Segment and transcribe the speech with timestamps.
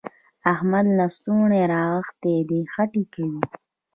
[0.53, 3.41] احمد لستوڼي رانغښتي دي؛ خټې کوي.